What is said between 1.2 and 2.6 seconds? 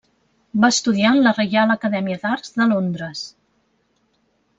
la Reial Acadèmia d'Arts